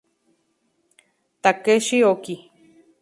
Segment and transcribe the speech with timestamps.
[1.43, 2.35] Takeshi Oki